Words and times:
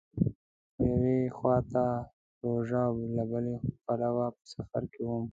خو 0.75 0.81
یوې 0.91 1.19
خوا 1.35 1.55
ته 1.71 1.83
روژه 2.43 2.81
او 2.89 2.97
له 3.15 3.23
بله 3.31 3.53
پلوه 3.85 4.27
په 4.35 4.43
سفر 4.53 4.83
کې 4.91 5.01
وم. 5.07 5.23